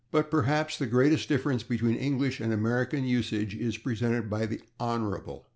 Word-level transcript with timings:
But 0.09 0.31
perhaps 0.31 0.79
the 0.79 0.87
greatest 0.87 1.29
difference 1.29 1.61
between 1.61 1.95
English 1.95 2.39
and 2.39 2.51
American 2.51 3.03
usage 3.03 3.53
is 3.55 3.77
presented 3.77 4.31
by 4.31 4.47
/the 4.47 4.61
Honorable 4.79 5.45